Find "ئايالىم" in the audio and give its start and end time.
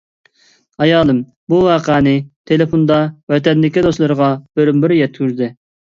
0.85-1.19